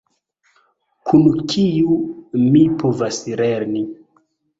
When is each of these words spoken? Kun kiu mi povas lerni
Kun 1.09 1.27
kiu 1.51 1.97
mi 2.45 2.63
povas 2.85 3.21
lerni 3.43 3.83